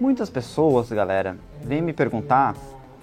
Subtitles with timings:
[0.00, 2.54] Muitas pessoas, galera, vêm me perguntar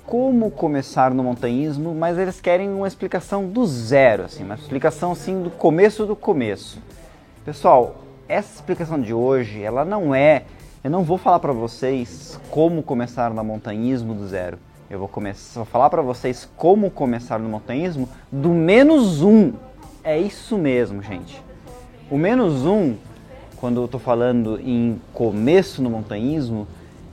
[0.06, 5.43] como começar no montanhismo, mas eles querem uma explicação do zero, assim, uma explicação assim
[5.43, 6.81] do começo do começo.
[7.43, 7.97] Pessoal,
[8.29, 10.43] essa explicação de hoje, ela não é,
[10.86, 14.57] eu não vou falar para vocês como começar no montanhismo do zero.
[14.89, 19.52] Eu vou começar, vou falar para vocês como começar no montanhismo do menos um.
[20.02, 21.43] É isso mesmo, gente.
[22.09, 22.96] O menos um,
[23.57, 26.66] quando eu estou falando em começo no montanhismo,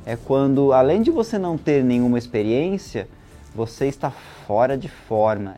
[0.04, 3.08] é quando, além de você não ter nenhuma experiência,
[3.54, 5.56] você está fora de forma.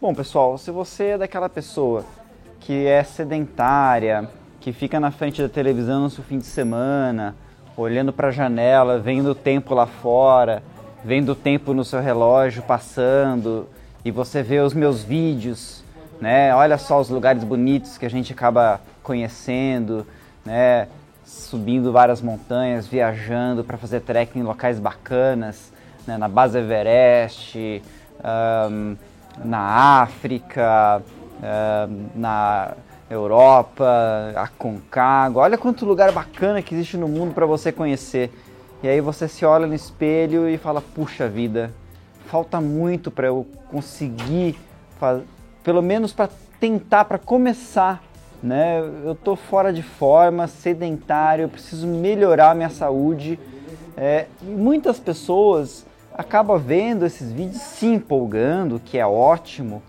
[0.00, 2.04] Bom, pessoal, se você é daquela pessoa
[2.60, 4.28] que é sedentária,
[4.60, 7.34] que fica na frente da televisão no seu fim de semana,
[7.76, 10.62] olhando para a janela, vendo o tempo lá fora,
[11.04, 13.68] vendo o tempo no seu relógio passando,
[14.04, 15.82] e você vê os meus vídeos,
[16.20, 16.54] né?
[16.54, 20.06] Olha só os lugares bonitos que a gente acaba conhecendo,
[20.44, 20.88] né?
[21.24, 25.72] Subindo várias montanhas, viajando para fazer trekking em locais bacanas,
[26.06, 26.18] né?
[26.18, 27.82] na base Everest,
[28.70, 28.96] um,
[29.44, 31.02] na África,
[31.42, 32.72] um, na
[33.12, 35.42] Europa, Aconcagua.
[35.42, 38.30] Olha quanto lugar bacana que existe no mundo para você conhecer.
[38.82, 41.72] E aí você se olha no espelho e fala: puxa vida,
[42.26, 44.58] falta muito para eu conseguir,
[45.62, 48.02] pelo menos para tentar, para começar.
[48.42, 48.80] Né?
[49.04, 53.38] Eu estou fora de forma, sedentário, eu preciso melhorar minha saúde.
[53.96, 59.82] É, muitas pessoas acabam vendo esses vídeos se empolgando, que é ótimo,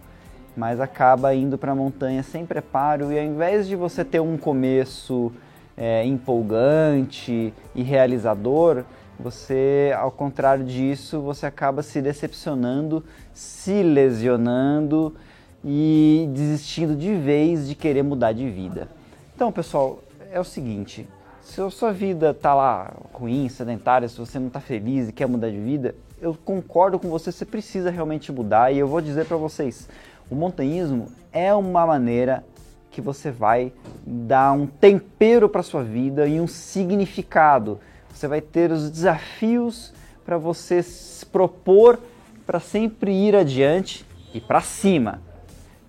[0.55, 4.37] mas acaba indo para a montanha sem preparo e ao invés de você ter um
[4.37, 5.31] começo
[5.75, 8.83] é, empolgante e realizador,
[9.19, 15.15] você, ao contrário disso, você acaba se decepcionando, se lesionando
[15.63, 18.87] e desistindo de vez de querer mudar de vida.
[19.35, 19.99] Então, pessoal,
[20.31, 21.07] é o seguinte:
[21.41, 25.27] se a sua vida está lá ruim, sedentária, se você não está feliz e quer
[25.27, 29.25] mudar de vida, eu concordo com você, você precisa realmente mudar e eu vou dizer
[29.25, 29.89] para vocês,
[30.29, 32.43] o montanhismo é uma maneira
[32.91, 33.73] que você vai
[34.05, 37.79] dar um tempero para sua vida e um significado.
[38.13, 41.99] Você vai ter os desafios para você se propor
[42.45, 45.21] para sempre ir adiante e para cima.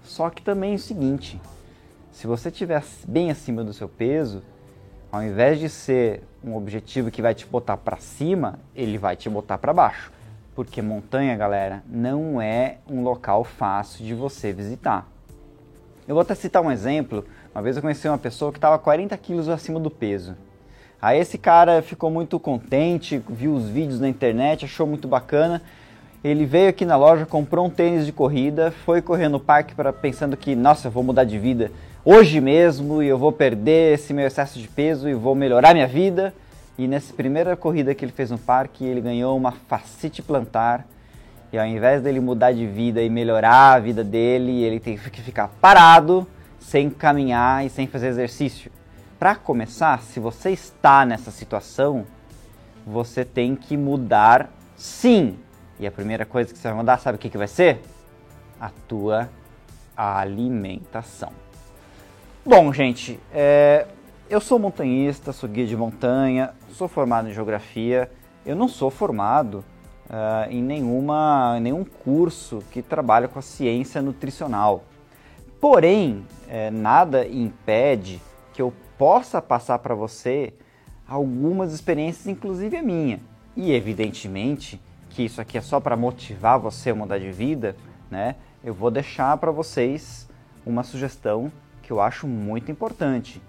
[0.03, 1.41] Só que também é o seguinte,
[2.13, 4.43] se você estiver bem acima do seu peso,
[5.11, 9.29] ao invés de ser um objetivo que vai te botar para cima, ele vai te
[9.29, 10.13] botar para baixo.
[10.55, 15.09] Porque montanha, galera, não é um local fácil de você visitar.
[16.07, 17.25] Eu vou até citar um exemplo.
[17.55, 20.37] Uma vez eu conheci uma pessoa que estava 40 quilos acima do peso.
[21.01, 25.61] Aí esse cara ficou muito contente, viu os vídeos na internet, achou muito bacana.
[26.23, 29.93] Ele veio aqui na loja, comprou um tênis de corrida, foi correr no parque para
[29.93, 31.71] pensando que, nossa, eu vou mudar de vida
[32.05, 35.87] hoje mesmo e eu vou perder esse meu excesso de peso e vou melhorar minha
[35.87, 36.33] vida.
[36.77, 40.87] E nessa primeira corrida que ele fez no parque, ele ganhou uma fascite plantar.
[41.53, 45.23] E ao invés dele mudar de vida e melhorar a vida dele, ele teve que
[45.23, 46.27] ficar parado,
[46.59, 48.73] sem caminhar e sem fazer exercício.
[49.21, 52.05] Para começar, se você está nessa situação,
[52.85, 55.39] você tem que mudar sim.
[55.79, 57.81] E a primeira coisa que você vai mudar, sabe o que, que vai ser?
[58.61, 59.29] A tua
[59.97, 61.33] alimentação.
[62.45, 63.87] Bom, gente, é,
[64.29, 68.11] eu sou montanhista, sou guia de montanha, sou formado em geografia.
[68.45, 69.65] Eu não sou formado
[70.11, 74.85] uh, em nenhuma, nenhum curso que trabalha com a ciência nutricional.
[75.61, 78.21] Porém, é, nada impede
[78.53, 80.53] que eu possa passar para você
[81.09, 83.21] algumas experiências, inclusive a minha.
[83.57, 87.77] E evidentemente que isso aqui é só para motivar você a mudar de vida,
[88.11, 88.35] né?
[88.63, 90.29] Eu vou deixar para vocês
[90.67, 91.51] uma sugestão
[91.83, 93.41] que eu acho muito importante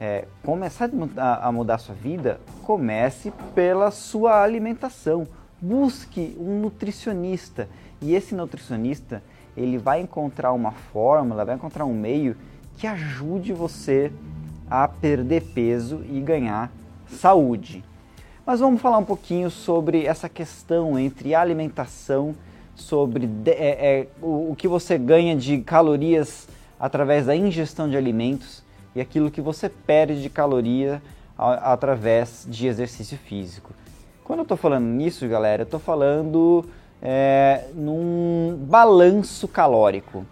[0.00, 5.26] é, começar a mudar a sua vida, comece pela sua alimentação.
[5.60, 7.68] Busque um nutricionista
[8.00, 9.22] e esse nutricionista
[9.56, 12.36] ele vai encontrar uma fórmula, vai encontrar um meio
[12.76, 14.12] que ajude você
[14.70, 16.70] a perder peso e ganhar
[17.08, 17.82] saúde.
[18.44, 22.34] Mas vamos falar um pouquinho sobre essa questão entre alimentação,
[22.74, 26.46] sobre é, é, o, o que você ganha de calorias
[26.78, 28.65] através da ingestão de alimentos
[28.96, 31.02] e aquilo que você perde de caloria
[31.36, 33.74] através de exercício físico.
[34.24, 36.64] Quando eu estou falando nisso, galera, eu estou falando
[37.02, 40.24] é, num balanço calórico.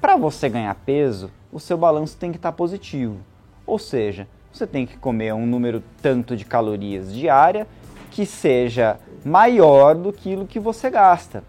[0.00, 3.18] Para você ganhar peso, o seu balanço tem que estar tá positivo.
[3.66, 7.66] Ou seja, você tem que comer um número tanto de calorias diária
[8.10, 11.44] que seja maior do que o que você gasta.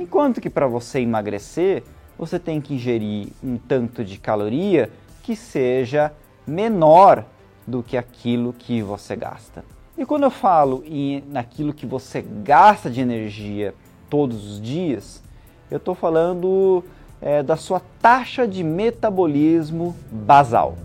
[0.00, 1.84] Enquanto que para você emagrecer,
[2.18, 4.90] você tem que ingerir um tanto de caloria
[5.28, 6.10] que seja
[6.46, 7.22] menor
[7.66, 9.62] do que aquilo que você gasta.
[9.98, 13.74] E quando eu falo em, naquilo que você gasta de energia
[14.08, 15.22] todos os dias,
[15.70, 16.82] eu estou falando
[17.20, 20.78] é, da sua taxa de metabolismo basal.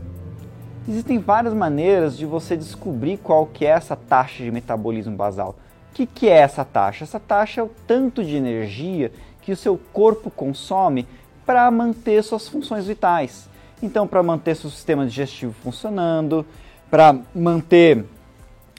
[0.89, 5.55] Existem várias maneiras de você descobrir qual que é essa taxa de metabolismo basal.
[5.89, 7.05] O que, que é essa taxa?
[7.05, 9.09] Essa taxa é o tanto de energia
[9.41, 11.07] que o seu corpo consome
[11.45, 13.52] para manter suas funções vitais.
[13.83, 16.45] Então, para manter seu sistema digestivo funcionando,
[16.89, 18.05] para manter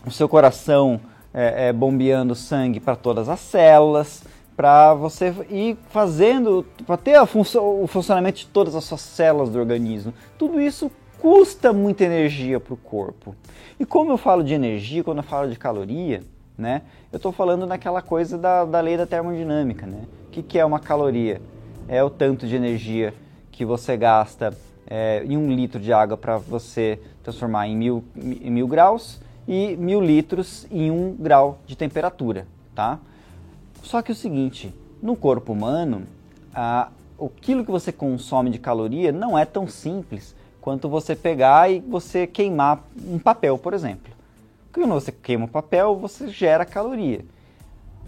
[0.06, 0.98] o seu coração
[1.34, 4.24] é, é, bombeando sangue para todas as células,
[4.56, 10.14] para você ir fazendo, para ter o funcionamento de todas as suas células do organismo.
[10.38, 10.90] Tudo isso
[11.20, 13.36] custa muita energia para o corpo.
[13.78, 16.22] E como eu falo de energia, quando eu falo de caloria,
[16.56, 16.80] né,
[17.12, 19.84] eu estou falando naquela coisa da, da lei da termodinâmica.
[19.84, 20.04] Né?
[20.28, 21.42] O que, que é uma caloria?
[21.86, 23.12] É o tanto de energia
[23.52, 28.50] que você gasta é, em um litro de água para você transformar em mil, em
[28.50, 32.98] mil graus e mil litros em um grau de temperatura, tá?
[33.82, 36.02] Só que o seguinte, no corpo humano,
[36.54, 36.88] a,
[37.18, 42.26] o que você consome de caloria não é tão simples quanto você pegar e você
[42.26, 44.12] queimar um papel, por exemplo.
[44.72, 47.24] Quando você queima o papel, você gera caloria.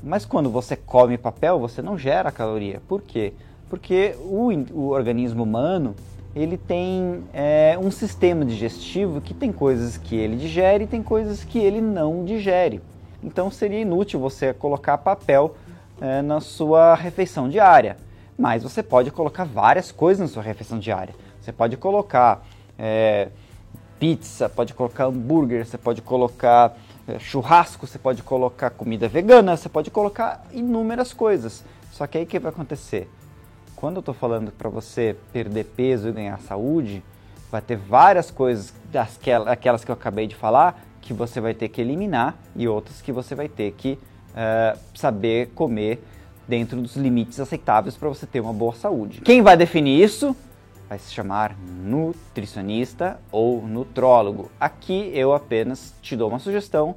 [0.03, 2.81] Mas quando você come papel, você não gera caloria.
[2.89, 3.35] Por quê?
[3.69, 5.95] Porque o, o organismo humano
[6.37, 11.43] ele tem é, um sistema digestivo que tem coisas que ele digere e tem coisas
[11.43, 12.83] que ele não digere.
[13.25, 15.57] Então seria inútil você colocar papel
[15.99, 17.97] é, na sua refeição diária.
[18.39, 21.15] Mas você pode colocar várias coisas na sua refeição diária.
[21.41, 22.47] Você pode colocar
[22.79, 23.29] é,
[23.99, 26.77] pizza, pode colocar hambúrguer, você pode colocar
[27.09, 31.65] é, churrasco, você pode colocar comida vegana, você pode colocar inúmeras coisas.
[31.93, 33.09] Só que aí o que vai acontecer?
[33.77, 37.05] Quando eu estou falando para você perder peso e ganhar saúde,
[37.53, 38.73] vai ter várias coisas,
[39.47, 43.13] aquelas que eu acabei de falar, que você vai ter que eliminar e outras que
[43.13, 43.99] você vai ter que
[44.33, 46.03] uh, saber comer
[46.49, 49.21] dentro dos limites aceitáveis para você ter uma boa saúde.
[49.21, 50.35] Quem vai definir isso
[50.89, 54.51] vai se chamar nutricionista ou nutrólogo.
[54.59, 56.95] Aqui eu apenas te dou uma sugestão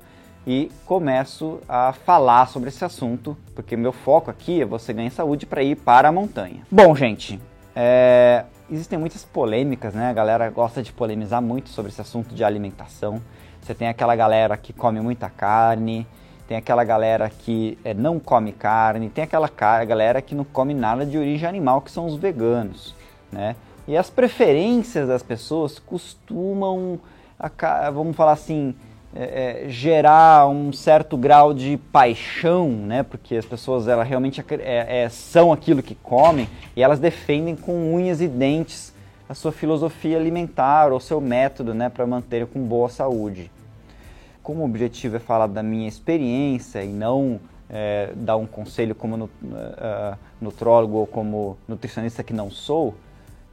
[0.50, 5.46] e começo a falar sobre esse assunto, porque meu foco aqui é você ganhar saúde
[5.46, 6.64] para ir para a montanha.
[6.72, 7.40] Bom, gente,
[7.76, 8.46] é...
[8.68, 10.10] existem muitas polêmicas, né?
[10.10, 13.22] A galera gosta de polemizar muito sobre esse assunto de alimentação.
[13.62, 16.08] Você tem aquela galera que come muita carne,
[16.48, 19.52] tem aquela galera que é, não come carne, tem aquela
[19.86, 22.96] galera que não come nada de origem animal, que são os veganos,
[23.32, 23.56] né?
[23.88, 27.00] E as preferências das pessoas costumam,
[27.94, 28.74] vamos falar assim,
[29.16, 33.04] é, é, gerar um certo grau de paixão, né?
[33.04, 37.94] Porque as pessoas elas realmente é, é, são aquilo que comem e elas defendem com
[37.94, 38.94] unhas e dentes
[39.28, 43.52] a sua filosofia alimentar ou seu método, né, para manter com boa saúde
[44.50, 47.40] como o objetivo é falar da minha experiência e não
[47.70, 49.30] é, dar um conselho como uh,
[50.42, 52.96] nutrólogo ou como nutricionista que não sou,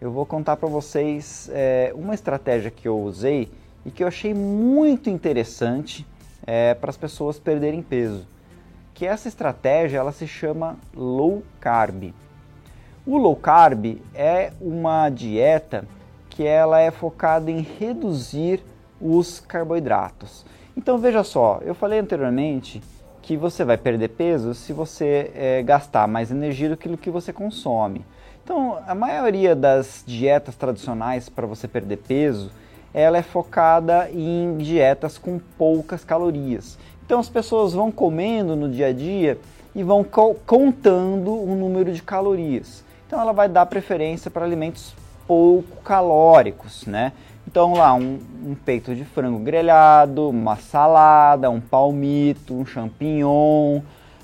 [0.00, 1.50] eu vou contar para vocês
[1.94, 3.50] uma estratégia que eu usei
[3.86, 6.04] e que eu achei muito interessante
[6.44, 8.26] é, para as pessoas perderem peso.
[8.92, 12.12] Que essa estratégia ela se chama low carb.
[13.06, 15.86] O low carb é uma dieta
[16.28, 18.60] que ela é focada em reduzir
[19.00, 20.44] os carboidratos.
[20.76, 22.82] Então veja só, eu falei anteriormente
[23.22, 27.10] que você vai perder peso se você é, gastar mais energia do que o que
[27.10, 28.04] você consome.
[28.42, 32.50] Então a maioria das dietas tradicionais para você perder peso,
[32.96, 36.78] ela é focada em dietas com poucas calorias.
[37.04, 39.38] Então as pessoas vão comendo no dia a dia
[39.74, 42.82] e vão co contando o número de calorias.
[43.06, 44.94] Então ela vai dar preferência para alimentos
[45.26, 47.12] pouco calóricos, né?
[47.46, 53.80] Então lá, um, um, peito de frango grelhado, uma salada, um palmito, um champignon,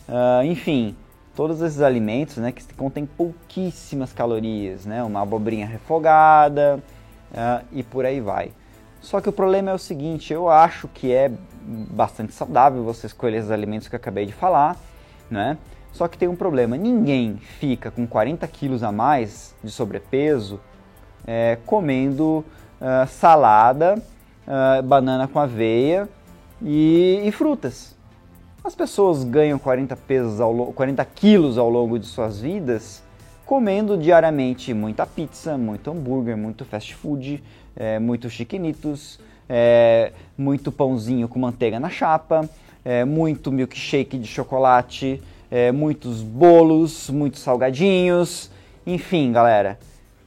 [0.09, 0.97] uh, enfim,
[1.37, 5.03] todos esses alimentos né, que contêm pouquíssimas calorias, né?
[5.03, 6.81] Uma abobrinha refogada
[7.33, 8.51] uh, e por aí vai.
[9.03, 11.31] Só que o problema é o seguinte, eu acho que é
[11.61, 14.77] bastante saudável você escolher esses alimentos que eu acabei de falar,
[15.29, 15.59] né?
[15.93, 20.59] Só que tem um problema, ninguém fica com 40 quilos a mais de sobrepeso
[21.27, 22.45] é, comendo
[22.81, 24.03] uh, salada,
[24.47, 26.09] uh, banana com aveia
[26.63, 27.95] e, e, frutas.
[28.65, 33.03] As pessoas ganham 40, pesos ao, 40 quilos ao longo de suas vidas
[33.53, 37.45] comendo diariamente muita pizza, muito hambúrguer, muito fast food,
[37.77, 42.49] é, muito chiquenitos, é, muito pãozinho com manteiga na chapa,
[42.83, 48.51] é, muito milkshake de chocolate, é, muitos bolos, muitos salgadinhos,
[48.87, 49.79] enfim, galera.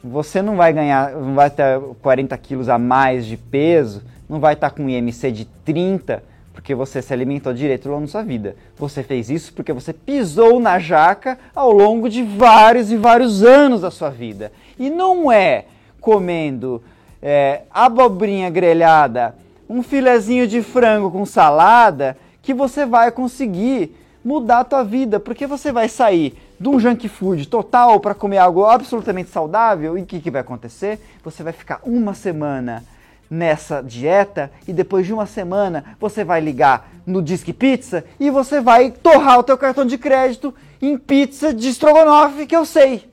[0.04, 4.54] Você não vai ganhar, não vai ter 40 quilos a mais de peso, não vai
[4.54, 6.22] estar com um IMC de 30
[6.56, 8.56] porque você se alimentou direito ao longo da sua vida.
[8.78, 13.82] Você fez isso porque você pisou na jaca ao longo de vários e vários anos
[13.82, 14.54] da sua vida.
[14.80, 15.66] E não é
[16.00, 16.82] comendo
[17.22, 19.36] é, abobrinha grelhada,
[19.70, 23.94] um filezinho de frango com salada que você vai conseguir
[24.24, 28.38] mudar a tua vida, porque você vai sair de um junk food total para comer
[28.38, 31.00] algo absolutamente saudável e o que, que vai acontecer?
[31.24, 32.84] Você vai ficar uma semana
[33.30, 38.62] nessa dieta e depois de uma semana você vai ligar no Disque Pizza e você
[38.62, 43.12] vai torrar o teu cartão de crédito em pizza de estrogonofe que eu sei.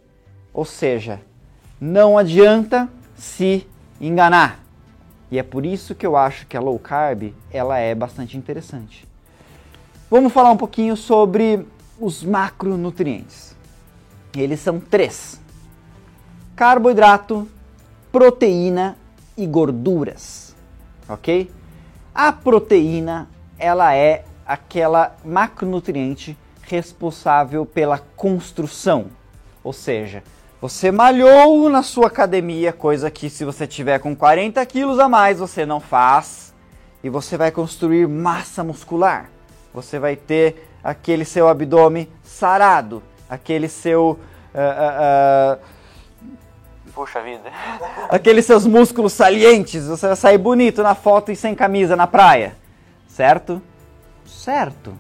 [0.53, 1.21] Ou seja,
[1.81, 3.67] não adianta se
[4.01, 4.61] enganar.
[5.31, 9.09] E é por isso que eu acho que a low carb ela é bastante interessante.
[10.11, 11.67] Vamos falar um pouquinho sobre
[11.99, 13.57] os macronutrientes.
[14.37, 15.41] Eles são três:
[16.55, 17.49] carboidrato,
[18.11, 18.97] proteína
[19.37, 20.55] e gorduras,
[21.09, 21.51] ok?
[22.15, 29.07] A proteína ela é aquela macronutriente responsável pela construção,
[29.63, 30.23] ou seja,
[30.61, 35.39] você malhou na sua academia, coisa que se você tiver com 40 quilos a mais
[35.39, 36.53] você não faz,
[37.03, 39.29] e você vai construir massa muscular.
[39.75, 45.61] Você vai ter aquele seu abdômen sarado, aquele seu uh, uh, uh,
[46.95, 47.51] Poxa vida.
[48.11, 52.55] Aqueles seus músculos salientes, você vai sair bonito na foto e sem camisa na praia.
[53.09, 53.63] Certo?
[54.27, 54.93] Certo.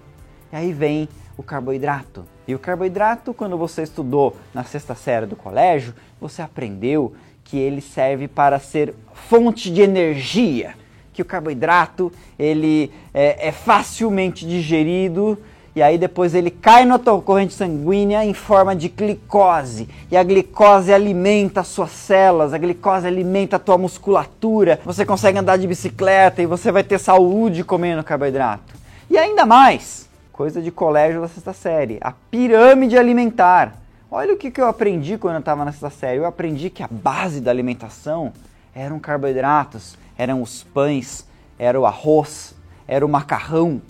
[0.51, 2.25] E aí vem o carboidrato.
[2.47, 7.81] E o carboidrato, quando você estudou na sexta série do colégio, você aprendeu que ele
[7.81, 10.75] serve para ser fonte de energia.
[11.13, 15.39] Que o carboidrato ele é, é facilmente digerido
[15.75, 19.89] e aí depois ele cai na tua corrente sanguínea em forma de glicose.
[20.11, 24.81] E a glicose alimenta as suas células, a glicose alimenta a tua musculatura.
[24.85, 28.75] Você consegue andar de bicicleta e você vai ter saúde comendo carboidrato.
[29.09, 33.75] E ainda mais, coisa de colégio da sexta série, a pirâmide alimentar.
[34.11, 36.19] Olha o que, que eu aprendi quando eu estava na sexta série.
[36.19, 38.31] Eu aprendi que a base da alimentação
[38.75, 41.27] eram carboidratos, eram os pães,
[41.59, 42.55] era o arroz,
[42.87, 43.81] era o macarrão,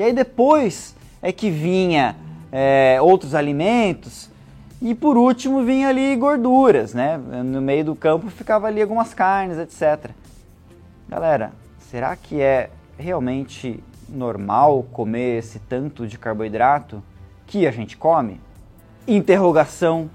[0.00, 2.16] e aí depois é que vinha
[2.50, 4.30] é, outros alimentos
[4.80, 7.18] e por último vinha ali gorduras, né?
[7.18, 10.10] No meio do campo ficava ali algumas carnes, etc.
[11.06, 11.52] Galera,
[11.90, 17.02] será que é realmente normal comer esse tanto de carboidrato
[17.46, 18.40] que a gente come?
[19.06, 20.08] Interrogação,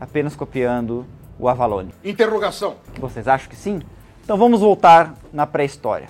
[0.00, 1.06] apenas copiando
[1.38, 1.94] o Avalone.
[2.02, 2.74] Interrogação.
[2.98, 3.82] Vocês acham que sim?
[4.24, 6.08] Então vamos voltar na pré-história.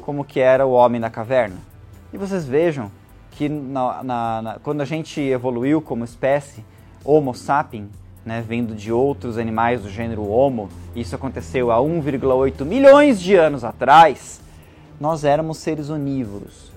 [0.00, 1.73] Como que era o homem na caverna?
[2.14, 2.92] E vocês vejam
[3.32, 6.64] que na, na, na, quando a gente evoluiu como espécie,
[7.04, 7.88] Homo sapiens,
[8.24, 13.64] né, vindo de outros animais do gênero Homo, isso aconteceu há 1,8 milhões de anos
[13.64, 14.40] atrás,
[15.00, 16.70] nós éramos seres onívoros.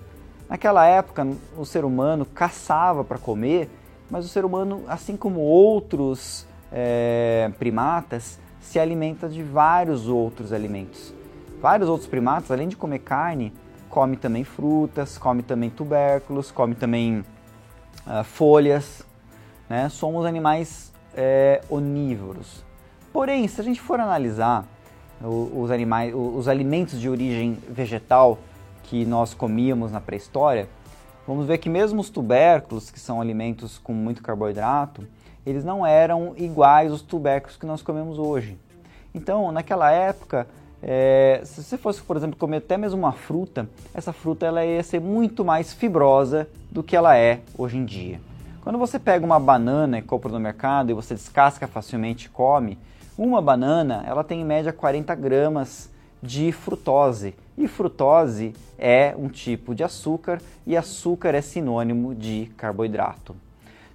[0.49, 3.69] Naquela época, o ser humano caçava para comer,
[4.09, 11.13] mas o ser humano, assim como outros é, primatas, se alimenta de vários outros alimentos.
[11.61, 13.53] Vários outros primatas, além de comer carne,
[13.89, 17.23] come também frutas, come também tubérculos, come também
[18.05, 19.05] uh, folhas.
[19.69, 19.89] Né?
[19.89, 22.63] Somos animais é, onívoros.
[23.11, 24.65] Porém, se a gente for analisar
[25.21, 28.37] os, animais, os alimentos de origem vegetal
[28.83, 30.69] que nós comíamos na pré-história,
[31.27, 35.05] vamos ver que mesmo os tubérculos, que são alimentos com muito carboidrato,
[35.45, 38.57] eles não eram iguais aos tubérculos que nós comemos hoje.
[39.13, 40.47] Então, naquela época,
[40.81, 44.83] é, se você fosse, por exemplo, comer até mesmo uma fruta, essa fruta ela ia
[44.83, 48.19] ser muito mais fibrosa do que ela é hoje em dia.
[48.61, 52.77] Quando você pega uma banana e compra no mercado e você descasca facilmente e come,
[53.17, 55.89] uma banana ela tem em média 40 gramas
[56.21, 57.33] de frutose.
[57.57, 63.35] E frutose é um tipo de açúcar e açúcar é sinônimo de carboidrato.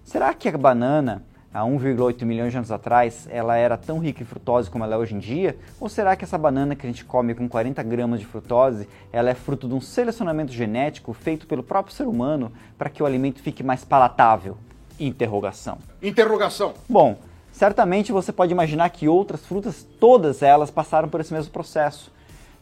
[0.05, 1.23] Será que a banana
[1.53, 4.99] há 1,8 milhões de anos atrás, ela era tão rica em frutose como ela é
[4.99, 5.57] hoje em dia?
[5.79, 9.31] Ou será que essa banana que a gente come com 40 gramas de frutose, ela
[9.31, 13.43] é fruto de um selecionamento genético feito pelo próprio ser humano para que o alimento
[13.43, 14.57] fique mais palatável?
[14.99, 15.79] Interrogação.
[16.03, 16.75] Interrogação.
[16.89, 17.19] Bom,
[17.51, 22.11] certamente você pode imaginar que outras frutas, todas elas passaram por esse mesmo processo.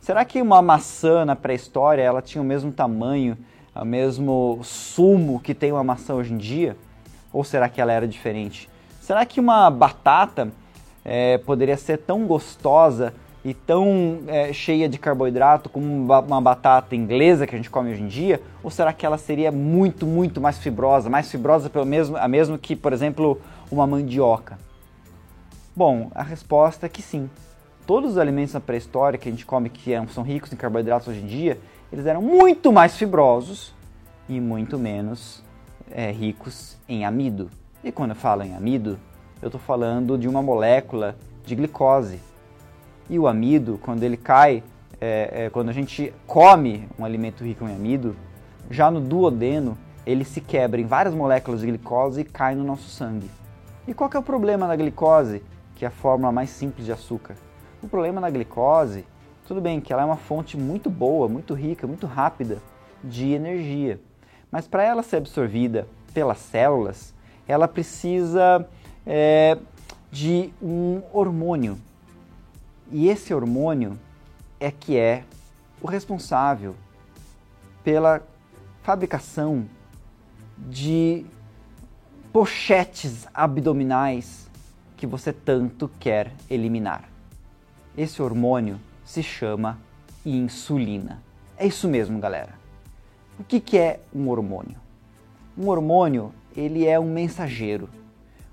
[0.01, 3.37] Será que uma maçã na pré-história ela tinha o mesmo tamanho,
[3.75, 6.77] o mesmo sumo que tem uma maçã hoje em dia?
[7.33, 8.69] Ou será que ela era diferente?
[9.11, 10.53] Será que uma batata
[11.05, 13.13] é, poderia ser tão gostosa
[13.45, 18.03] e tão é, cheia de carboidrato como uma batata inglesa que a gente come hoje
[18.05, 18.41] em dia?
[18.63, 22.57] Ou será que ela seria muito, muito mais fibrosa, mais fibrosa pelo mesmo, a mesmo
[22.57, 24.57] que, por exemplo, uma mandioca?
[25.75, 27.29] Bom, a resposta é que sim.
[27.89, 31.19] Todos os alimentos na pré-história que a gente come que são ricos em carboidratos hoje
[31.19, 31.59] em dia,
[31.93, 33.75] eles eram muito mais fibrosos
[34.29, 35.43] e muito menos
[35.91, 37.51] é, ricos em amido.
[37.83, 38.99] E quando eu falo em amido,
[39.41, 42.21] eu estou falando de uma molécula de glicose
[43.09, 44.63] e o amido, quando ele cai,
[45.01, 48.15] é, é, quando a gente come um alimento rico em amido,
[48.71, 52.89] já no duodeno, ele se quebra em várias moléculas de glicose e cai no nosso
[52.89, 53.29] sangue.
[53.89, 55.43] E qual é o problema da glicose,
[55.75, 57.35] que é a fórmula mais simples de açúcar?
[57.83, 59.05] O problema da glicose,
[59.45, 62.59] tudo bem que ela é uma fonte muito boa, muito rica, muito rápida
[63.03, 63.99] de energia,
[64.53, 67.13] mas para ela ser absorvida pelas células,
[67.51, 68.67] ela precisa
[69.07, 69.59] é,
[70.11, 71.79] de um hormônio
[72.93, 73.99] e esse hormônio
[74.59, 75.25] é que é
[75.81, 76.75] o responsável
[77.85, 78.21] pela
[78.83, 79.67] fabricação
[80.59, 81.25] de
[82.33, 84.49] pochetes abdominais
[84.97, 87.05] que você tanto quer eliminar.
[87.97, 89.79] Esse hormônio se chama
[90.27, 91.23] insulina.
[91.57, 92.55] É isso mesmo, galera.
[93.39, 94.77] O que, que é um hormônio?
[95.57, 97.89] Um hormônio ele é um mensageiro.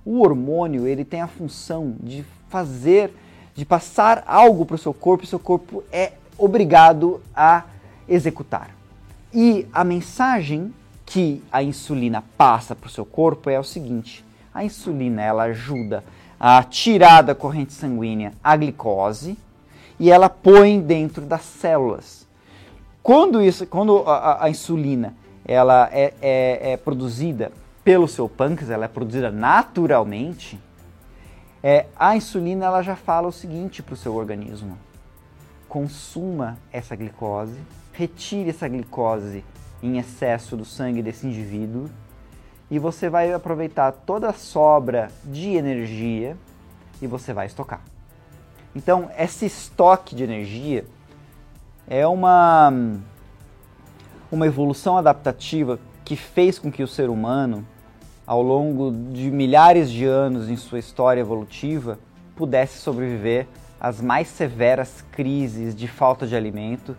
[0.05, 3.13] O hormônio ele tem a função de fazer
[3.57, 7.63] de passar algo para o seu corpo e seu corpo é obrigado a
[8.07, 8.69] executar.
[9.33, 10.71] E a mensagem
[11.03, 14.23] que a insulina passa para o seu corpo é o seguinte:
[14.53, 16.03] a insulina ela ajuda
[16.39, 19.35] a tirar da corrente sanguínea a glicose
[19.99, 22.27] e ela põe dentro das células.
[23.01, 27.51] Quando, isso, quando a, a insulina ela é, é, é produzida
[27.87, 30.59] pelo seu pâncreas, ela é produzida naturalmente,
[31.63, 34.77] é, a insulina ela já fala o seguinte para o seu organismo:
[35.69, 37.57] consuma essa glicose,
[37.93, 39.41] retire essa glicose
[39.81, 41.89] em excesso do sangue desse indivíduo
[42.69, 46.35] e você vai aproveitar toda a sobra de energia
[47.01, 47.79] e você vai estocar.
[48.75, 50.83] Então, esse estoque de energia
[51.87, 52.69] é uma,
[54.29, 57.65] uma evolução adaptativa que fez com que o ser humano
[58.27, 61.97] ao longo de milhares de anos em sua história evolutiva,
[62.35, 63.47] pudesse sobreviver
[63.79, 66.95] às mais severas crises de falta de alimento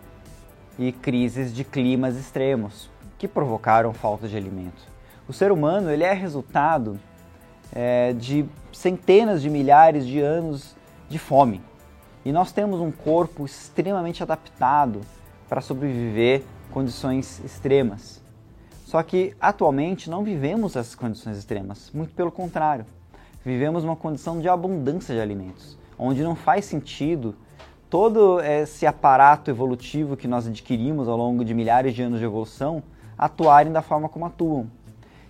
[0.78, 4.88] e crises de climas extremos que provocaram falta de alimento.
[5.28, 6.98] O ser humano ele é resultado
[7.74, 10.74] é, de centenas de milhares de anos
[11.10, 11.60] de fome
[12.24, 15.02] e nós temos um corpo extremamente adaptado
[15.46, 18.22] para sobreviver condições extremas.
[18.88, 22.86] Só que atualmente não vivemos essas condições extremas, muito pelo contrário.
[23.44, 27.36] Vivemos uma condição de abundância de alimentos, onde não faz sentido
[27.90, 32.82] todo esse aparato evolutivo que nós adquirimos ao longo de milhares de anos de evolução
[33.18, 34.70] atuarem da forma como atuam.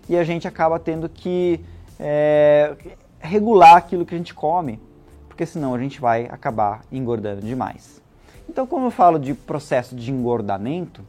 [0.08, 1.60] E a gente acaba tendo que
[1.98, 2.76] é,
[3.18, 4.80] regular aquilo que a gente come,
[5.26, 8.00] porque senão a gente vai acabar engordando demais.
[8.48, 11.02] Então, quando eu falo de processo de engordamento,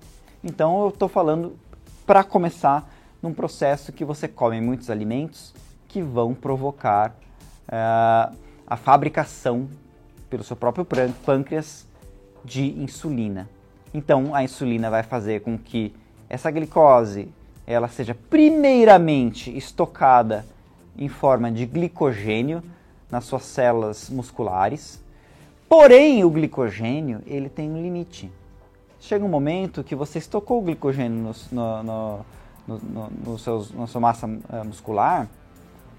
[0.43, 1.53] então eu estou falando
[2.09, 2.91] para começar
[3.21, 5.53] num processo que você come muitos alimentos
[5.87, 7.11] que vão provocar
[7.67, 9.69] uh, a fabricação
[10.27, 10.87] pelo seu próprio
[11.23, 11.87] pâncreas
[12.43, 13.47] de insulina.
[13.93, 15.93] Então a insulina vai fazer com que
[16.27, 17.31] essa glicose
[17.67, 20.47] ela seja primeiramente estocada
[20.97, 22.63] em forma de glicogênio
[23.11, 24.99] nas suas células musculares.
[25.69, 28.31] Porém, o glicogênio ele tem um limite
[28.99, 32.25] chega um momento que você estocou o glicogênio no, no,
[32.67, 35.27] no, no seus, na sua massa eh, muscular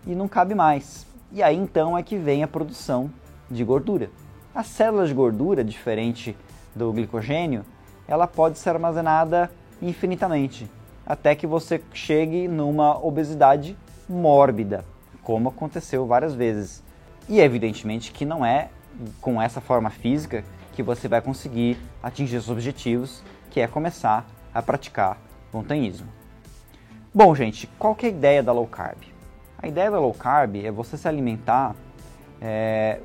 [0.06, 1.06] e não cabe mais.
[1.32, 3.10] E aí então é que vem a produção
[3.50, 4.10] de gordura.
[4.54, 6.36] A célula de gordura, diferente
[6.74, 7.64] do glicogênio,
[8.06, 10.68] ela pode ser armazenada infinitamente,
[11.06, 13.76] até que você chegue numa obesidade
[14.08, 14.84] mórbida,
[15.22, 16.82] como aconteceu várias vezes.
[17.28, 18.68] E evidentemente que não é
[19.20, 20.44] com essa forma física
[20.80, 25.18] que você vai conseguir atingir os objetivos, que é começar a praticar
[25.52, 26.08] montanhismo.
[27.12, 28.96] Bom, gente, qual que é a ideia da low carb?
[29.58, 31.76] A ideia da low carb é você se alimentar
[32.40, 33.00] é,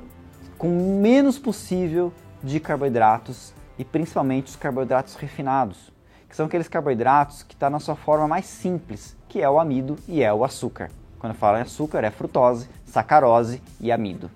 [0.56, 2.10] com o menos possível
[2.42, 5.92] de carboidratos e principalmente os carboidratos refinados,
[6.30, 9.60] que são aqueles carboidratos que estão tá na sua forma mais simples, que é o
[9.60, 10.90] amido e é o açúcar.
[11.18, 14.30] Quando eu falo em açúcar, é frutose, sacarose e amido.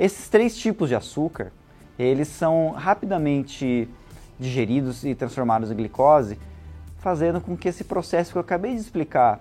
[0.00, 1.52] Esses três tipos de açúcar
[1.98, 3.88] eles são rapidamente
[4.38, 6.38] digeridos e transformados em glicose,
[6.98, 9.40] fazendo com que esse processo que eu acabei de explicar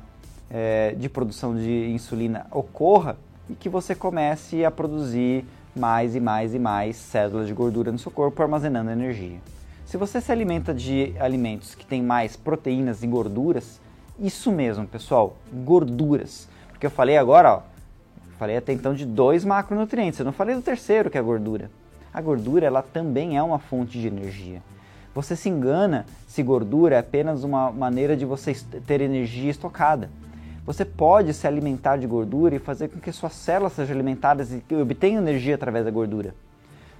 [0.50, 3.18] é, de produção de insulina ocorra
[3.50, 8.00] e que você comece a produzir mais e mais e mais células de gordura no
[8.00, 9.40] seu corpo armazenando energia.
[9.86, 13.80] Se você se alimenta de alimentos que têm mais proteínas e gorduras,
[14.20, 16.48] isso mesmo, pessoal, gorduras.
[16.70, 17.62] Porque eu falei agora, ó,
[18.40, 21.70] falei até então de dois macronutrientes, eu não falei do terceiro, que é a gordura.
[22.16, 24.64] A gordura, ela também é uma fonte de energia.
[25.14, 28.54] Você se engana se gordura é apenas uma maneira de você
[28.88, 30.10] ter energia estocada.
[30.66, 34.64] Você pode se alimentar de gordura e fazer com que suas células sejam alimentadas e
[34.76, 36.34] obtenham energia através da gordura.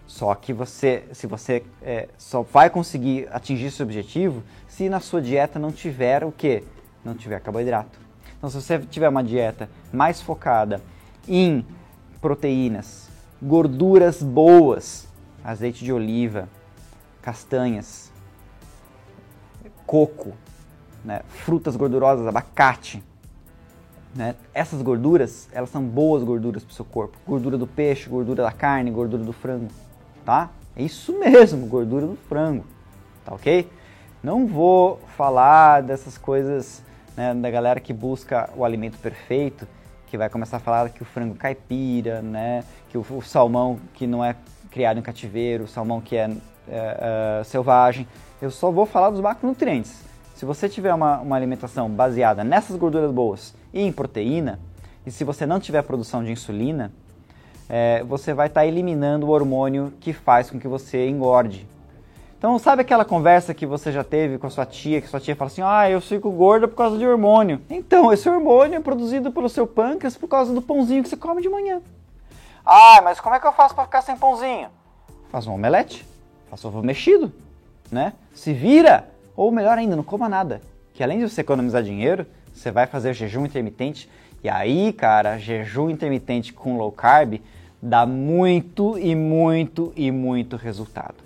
[0.06, 5.22] Só que você, se você é, só vai conseguir atingir esse objetivo se na sua
[5.22, 6.62] dieta não tiver o que?
[7.06, 7.98] Não tiver carboidrato.
[8.38, 10.82] Então, se você tiver uma dieta mais focada
[11.26, 11.66] em
[12.20, 13.05] proteínas,
[13.46, 15.08] gorduras boas,
[15.44, 16.50] azeite de oliva,
[17.22, 18.12] castanhas,
[19.86, 20.34] coco,
[21.04, 23.04] né, frutas gordurosas, abacate,
[24.16, 24.34] né?
[24.54, 27.18] Essas gorduras, elas são boas gorduras para o seu corpo.
[27.28, 29.68] Gordura do peixe, gordura da carne, gordura do frango,
[30.24, 30.50] tá?
[30.76, 32.66] É isso mesmo, gordura do frango,
[33.24, 33.70] tá ok?
[34.24, 36.82] Não vou falar dessas coisas
[37.16, 39.68] né, da galera que busca o alimento perfeito,
[40.08, 44.06] que vai começar a falar que o frango caipira, né, que o, o salmão que
[44.06, 44.36] não é
[44.72, 46.30] criado em cativeiro, o salmão que é,
[46.68, 48.08] é, é selvagem.
[48.42, 50.04] Eu só vou falar dos macronutrientes.
[50.36, 54.60] Se você tiver uma, uma alimentação baseada nessas gorduras boas e em proteína,
[55.06, 56.92] e se você não tiver produção de insulina,
[57.70, 61.66] é, você vai estar tá eliminando o hormônio que faz com que você engorde.
[62.38, 65.36] Então, sabe aquela conversa que você já teve com a sua tia, que sua tia
[65.36, 67.62] fala assim: ah, eu fico gorda por causa de hormônio.
[67.70, 71.42] Então, esse hormônio é produzido pelo seu pâncreas por causa do pãozinho que você come
[71.42, 71.82] de manhã.
[72.66, 74.70] Ah, mas como é que eu faço para ficar sem pãozinho?
[75.32, 76.06] Faz um omelete,
[76.50, 77.32] faz ovo mexido,
[77.92, 78.14] né?
[78.34, 79.10] Se vira!
[79.36, 80.62] Ou melhor ainda, não coma nada.
[80.94, 84.10] Que além de você economizar dinheiro, você vai fazer jejum intermitente.
[84.44, 87.42] E aí, cara, jejum intermitente com low carb
[87.82, 91.25] dá muito e muito e muito resultado.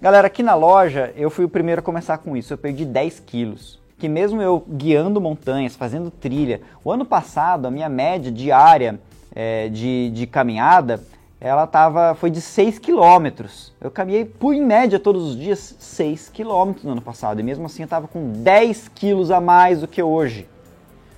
[0.00, 2.52] Galera, aqui na loja eu fui o primeiro a começar com isso.
[2.52, 3.80] Eu perdi 10 quilos.
[3.98, 9.00] Que mesmo eu guiando montanhas, fazendo trilha, o ano passado a minha média diária
[9.34, 11.02] é, de, de caminhada
[11.40, 13.72] ela tava, foi de 6 quilômetros.
[13.80, 17.64] Eu caminhei por em média todos os dias 6 quilômetros no ano passado e mesmo
[17.64, 20.46] assim eu estava com 10 quilos a mais do que hoje.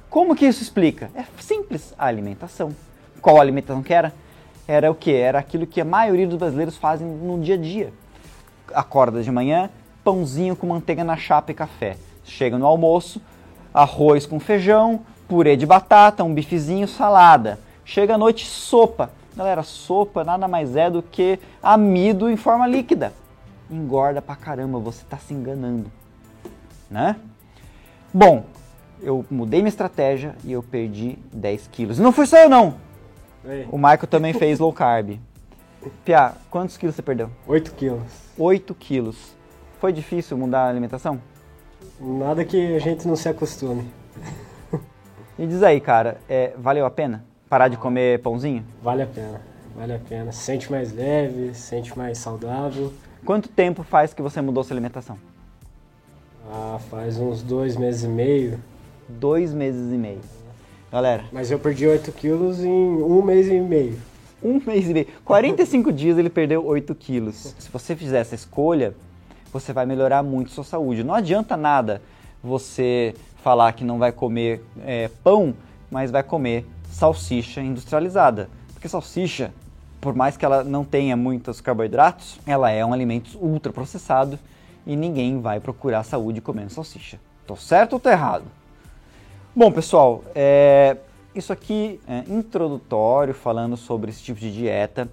[0.08, 1.10] Como que isso explica?
[1.14, 2.74] É simples, a alimentação.
[3.20, 4.12] Qual alimentação que era?
[4.66, 5.12] Era o que?
[5.12, 7.92] Era aquilo que a maioria dos brasileiros fazem no dia a dia.
[8.74, 9.70] Acorda de manhã,
[10.04, 11.96] pãozinho com manteiga na chapa e café.
[12.24, 13.20] Chega no almoço,
[13.72, 17.58] arroz com feijão, purê de batata, um bifezinho, salada.
[17.84, 23.12] Chega à noite, sopa Galera, sopa nada mais é do que amido em forma líquida.
[23.70, 25.92] Engorda pra caramba, você tá se enganando,
[26.90, 27.14] né?
[28.12, 28.46] Bom,
[29.00, 32.00] eu mudei minha estratégia e eu perdi 10 quilos.
[32.00, 32.74] E não foi só eu não.
[33.44, 33.68] Ei.
[33.70, 35.20] O Michael também fez low carb.
[36.04, 37.30] Pia, quantos quilos você perdeu?
[37.46, 38.02] 8 quilos.
[38.38, 39.36] 8 quilos.
[39.80, 41.20] Foi difícil mudar a alimentação?
[42.00, 43.90] Nada que a gente não se acostume.
[45.40, 47.24] E diz aí, cara, é, valeu a pena?
[47.48, 48.64] Parar de comer pãozinho?
[48.82, 49.40] Vale a pena,
[49.76, 50.32] vale a pena.
[50.32, 52.92] Se sente mais leve, se sente mais saudável.
[53.24, 55.16] Quanto tempo faz que você mudou sua alimentação?
[56.50, 58.58] Ah, faz uns dois meses e meio.
[59.08, 60.20] Dois meses e meio.
[60.90, 61.24] Galera.
[61.30, 63.96] Mas eu perdi 8 quilos em um mês e meio.
[64.42, 65.06] Um mês e meio.
[65.24, 67.54] 45 dias ele perdeu 8 quilos.
[67.58, 68.94] Se você fizer essa escolha,
[69.52, 71.02] você vai melhorar muito sua saúde.
[71.02, 72.00] Não adianta nada
[72.42, 75.54] você falar que não vai comer é, pão,
[75.90, 78.48] mas vai comer salsicha industrializada.
[78.72, 79.52] Porque salsicha,
[80.00, 84.38] por mais que ela não tenha muitos carboidratos, ela é um alimento ultraprocessado
[84.86, 87.18] e ninguém vai procurar saúde comendo salsicha.
[87.46, 88.44] Tô certo ou tô errado?
[89.54, 90.96] Bom, pessoal, é,
[91.38, 95.08] isso aqui é introdutório falando sobre esse tipo de dieta.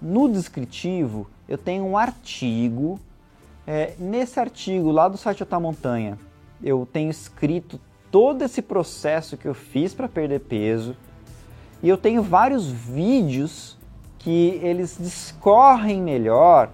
[0.00, 2.98] No descritivo, eu tenho um artigo.
[3.66, 6.18] É, nesse artigo, lá do site Alta Montanha,
[6.62, 10.96] eu tenho escrito todo esse processo que eu fiz para perder peso,
[11.82, 13.78] e eu tenho vários vídeos
[14.18, 16.70] que eles discorrem melhor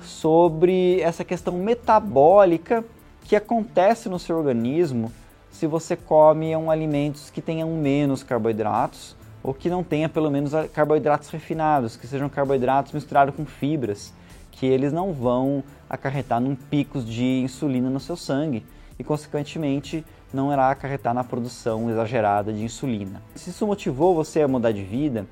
[0.00, 2.84] sobre essa questão metabólica
[3.24, 5.10] que acontece no seu organismo
[5.54, 10.50] se você come um alimentos que tenham menos carboidratos ou que não tenha pelo menos
[10.72, 14.12] carboidratos refinados, que sejam carboidratos misturados com fibras,
[14.50, 18.66] que eles não vão acarretar num picos de insulina no seu sangue
[18.98, 23.22] e consequentemente não irá acarretar na produção exagerada de insulina.
[23.36, 25.24] Se isso motivou você a mudar de vida,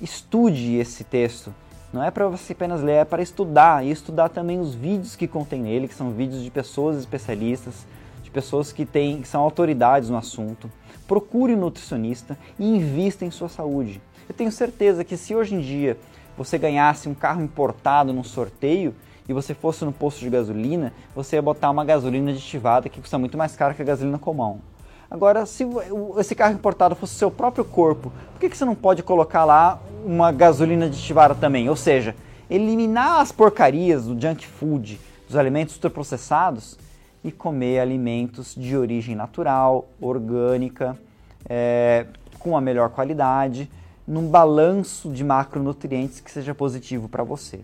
[0.00, 1.54] estude esse texto.
[1.92, 5.28] Não é para você apenas ler, é para estudar e estudar também os vídeos que
[5.28, 7.86] contém nele, que são vídeos de pessoas especialistas,
[8.34, 10.68] pessoas que, têm, que são autoridades no assunto.
[11.06, 14.02] Procure um nutricionista e invista em sua saúde.
[14.28, 15.96] Eu tenho certeza que se hoje em dia
[16.36, 18.92] você ganhasse um carro importado num sorteio
[19.28, 23.16] e você fosse no posto de gasolina, você ia botar uma gasolina aditivada que custa
[23.16, 24.58] muito mais caro que a gasolina comum.
[25.08, 25.64] Agora, se
[26.18, 29.80] esse carro importado fosse seu próprio corpo, por que, que você não pode colocar lá
[30.04, 31.68] uma gasolina aditivada também?
[31.68, 32.16] Ou seja,
[32.50, 36.76] eliminar as porcarias do junk food, dos alimentos ultraprocessados
[37.24, 40.96] e comer alimentos de origem natural, orgânica,
[41.48, 42.06] é,
[42.38, 43.70] com a melhor qualidade,
[44.06, 47.60] num balanço de macronutrientes que seja positivo para você.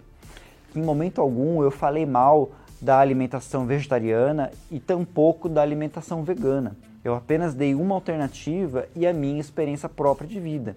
[0.75, 6.75] Em momento algum eu falei mal da alimentação vegetariana e tampouco da alimentação vegana.
[7.05, 10.77] Eu apenas dei uma alternativa e a minha experiência própria de vida.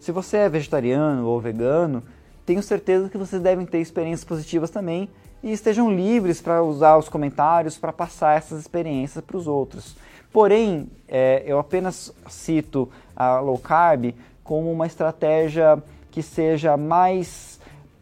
[0.00, 2.02] Se você é vegetariano ou vegano,
[2.44, 5.08] tenho certeza que vocês devem ter experiências positivas também
[5.42, 9.96] e estejam livres para usar os comentários para passar essas experiências para os outros.
[10.32, 17.60] Porém, é, eu apenas cito a low carb como uma estratégia que seja mais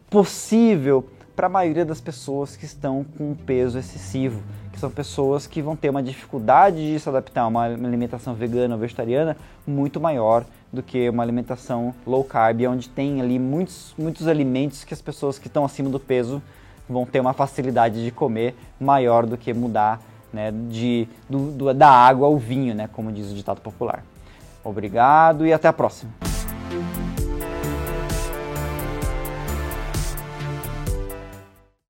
[0.09, 5.61] possível para a maioria das pessoas que estão com peso excessivo, que são pessoas que
[5.61, 10.45] vão ter uma dificuldade de se adaptar a uma alimentação vegana ou vegetariana muito maior
[10.71, 15.37] do que uma alimentação low carb, onde tem ali muitos, muitos alimentos que as pessoas
[15.37, 16.41] que estão acima do peso
[16.87, 21.89] vão ter uma facilidade de comer maior do que mudar né, de, do, do, da
[21.89, 24.03] água ao vinho, né, como diz o ditado popular.
[24.63, 26.11] Obrigado e até a próxima.